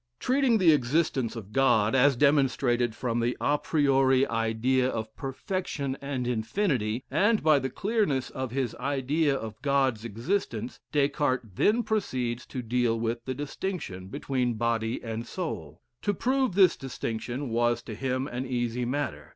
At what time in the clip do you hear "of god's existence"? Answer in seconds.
9.35-10.79